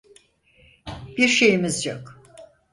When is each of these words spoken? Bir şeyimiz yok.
Bir 1.17 1.27
şeyimiz 1.27 1.85
yok. 1.85 2.19